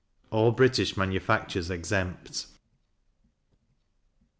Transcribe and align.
All 0.31 0.51
British 0.51 0.97
manufactures 0.97 1.69
exempt. 1.69 2.47